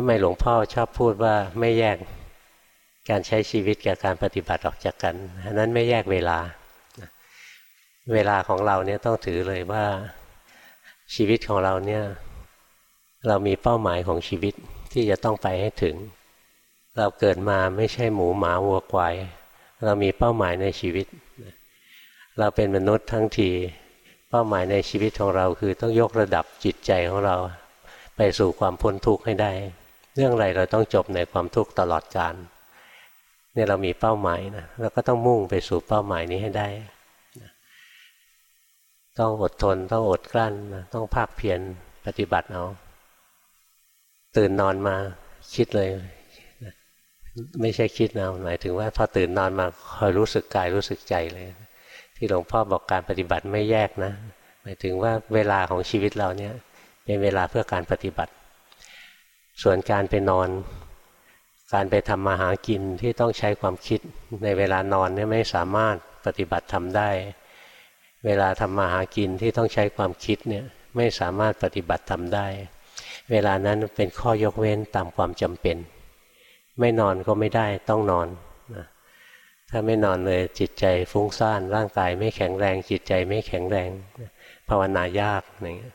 [0.00, 1.96] ทำไมหลวงพ่อชอบพูดว่าไม่แยก
[3.10, 6.38] การใช้ชีวิตกับการปฏิบัติออกจากกันอันนั้นไม่แยกเวลา
[8.14, 9.84] เวลาของเราเนี่ยต้องถือเลยว่า
[11.14, 12.02] ชีวิตของเราเนี่ย
[13.28, 14.54] เรามีเป้าหมายของชีวิต
[14.92, 15.94] ที่จะต้องไปให้ถึง
[16.98, 19.14] เราเกิดมาไม่ใช่หมูหมาวัวควาย
[19.84, 21.06] เรามีเป้าหมายในชีวิต
[22.38, 23.50] เราเป็นมนุษย์ทั้งที
[24.30, 27.36] เป้าหมายในชีวิตของเราคือต้องยกระดับจิตใจของเรา
[28.16, 29.52] ไปสู่ความพ้นทุกข์ให้ได้
[30.20, 32.34] เรื่องอะไรเราต้องจบในความทุกข์ตลอดกาล
[33.54, 36.68] เนี่ยเรามีเป้าหมายนะเราก็ต้องมุ่งไปสู่เป้าหมายนี้ให้ได้
[39.18, 40.54] ต้องอดทนต้องอดกลั้น
[40.94, 41.60] ต้องภาคเพียร
[42.06, 42.64] ปฏิบัติเอา
[44.36, 44.96] ตื่นนอนมา
[45.54, 45.88] คิดเลย
[47.60, 49.66] ไม่ใช่คิดนะหมายถึงว่าพอตื่นนอนมา
[49.96, 51.46] คอยรู้สึกกายรู้สึกใจเลย
[52.16, 54.12] ที่หลวงพ่อบอกการปฏิบัติไม่แยกนะ
[54.62, 56.52] หมายถึงว่าเวลาของชีวิตเราเนี่ย
[57.04, 58.32] เป็นเวลาเพื่อการปฏิบัติ
[59.62, 60.48] ส่วนการไปนอน
[61.72, 64.00] การไปทำมาหากินที่ต้องใช้ความคิด
[64.42, 67.10] ในเวลานอนเนี่ยไม่สามารถปฏิบัติทำได้
[68.26, 70.64] เวลาทำมาหากินที่ต้องใช้ความคิดเนี่ย
[70.96, 72.46] ไม่สามารถปฏิบัติทำได้
[73.30, 75.76] เวลานั้นเป็นข้อยกเว้นตามความจำเป็น
[76.80, 78.28] ไม่นอนก็ไม่ได้ต้องนอน
[78.74, 78.86] นะ
[79.70, 83.90] ถ้าไม่นอนเลยจิตใจฟุ้งซ่านร่างกายไม่แข็งแรง จิตใจไม่แข็งแรง
[84.68, 85.94] ภาวนายากอย่างเงี้ย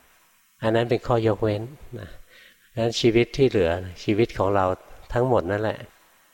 [0.64, 1.61] อันนั้นเป็นข้อยกเว้น
[2.00, 2.09] นะ
[2.77, 3.71] นั้นชีวิตที่เหลือ
[4.03, 4.66] ชีวิตของเรา
[5.13, 5.79] ทั้งหมดนั่นแหละ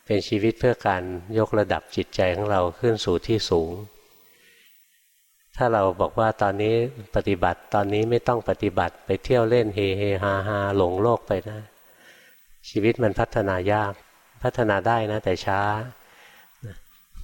[0.05, 1.01] เป็นชีวิตเพื่อการ
[1.39, 3.71] ยกระดับจิตใจของเราขึ้นสู่ที่สูง
[5.55, 6.75] ถ้าเราบอกว่าตอนนี้
[7.15, 11.59] ปฏิบัติตอนนี้ไม่ต้องปฏิบัติไปเที่ยวเล่นเฮเฮฮาฮาหลงโลกไปนะ
[12.69, 13.93] ชีวิตมันพัฒนายาก
[14.43, 15.59] พัฒนาได้นะแต่ช้า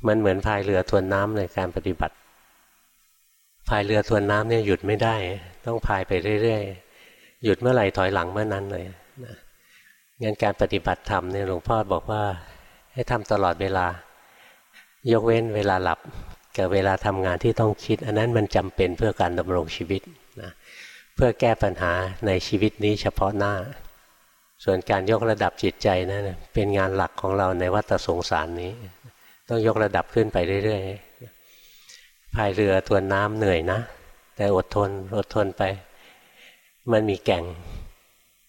[0.07, 2.15] มันเหมือนพายเรือทวนน้ำในการปฏิบัติ
[3.69, 5.15] พายเรือทวนน้ำเนี่ยหยุดไม่ได้
[5.65, 8.83] ต้องพายไปเรื่อยๆ หยุดเมื่อไหร่ถอยหลังเมื่อนั้นเลย
[9.23, 9.35] นะ
[10.21, 12.23] งั้นการปฏิบัติธรรมเนี่ยหลวงพ่อบอกว่า
[12.93, 13.87] ให้ทำตลอดเวลา
[15.11, 15.99] ยกเว้นเวลาหลับ
[16.57, 20.01] กับเวลาทำงานที่ต้องคิด อันนั้นมันจำเป็นเพื่อการดำรงชีวิต
[20.41, 20.51] นะ
[21.15, 21.93] เพื่อแก้ปัญหา
[22.27, 23.53] ในชีวิตนี้เฉพาะหน้า
[24.63, 28.71] ส่วนการยกระดับจิตใจนะั้นเป็นงานหลักของเราในวัฏสงสารนี้
[29.49, 33.79] ต้องยกระดับขึ้นไปเรื่อยๆพายเรือทวนน้ำเหนื่อยนะ
[34.35, 35.63] แต่อดทนอดทนไป
[36.91, 37.43] มันมีแก่ง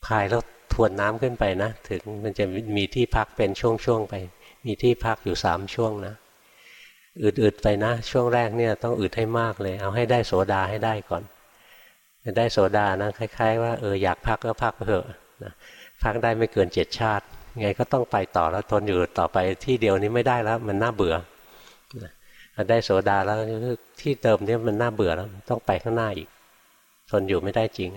[0.07, 0.43] พายแล้ว
[0.77, 2.45] ทวนน้ำขึ้นไปนะ ถึงมันจะ
[2.77, 4.15] มีที่พักเป็นช่วงๆไป
[4.67, 6.15] มีที่พักอยู่สามช่วงนะ
[7.23, 11.23] อึดๆไปนะ ช่วงแรกเนี่ยต้องอึดให้มากเลย เอาให้ได้โสดาให้ได้ก่อน
[12.39, 15.07] ได้โสดานะคล้าย ๆ ว่าเอออยากพักก็พักไปเถอะ
[15.45, 15.53] นะ
[16.03, 17.25] พักได้ไม่เกินเจ็ดชาติ
[17.61, 21.15] ไงก็ต้องไปต่อแล้วทนอยู่ต่อไปที่เดียวนี้ไม่ได้แล้วมันน่าเบื่อ
[22.71, 23.39] ได้โสดาแล้ว
[24.01, 26.29] ที่เติมเนี่ยมันน่าเบื่อแล้ว ต้องไปข้างหน้าอีก
[27.11, 27.91] ทนอยู่ไม่ได้จริง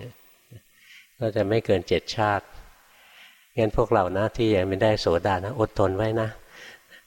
[1.18, 2.44] ก็จะไม่เกินเจ็ดชาติ
[3.60, 6.28] งั้นพวกเรานะที่ยังไม่ได้โสดานะ อดทนไว้นะ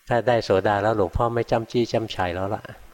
[0.07, 2.63] ถ้าได้โสดาแล้วหลวงพ่อไม่จำจี้จำชัยแล้วล่ะ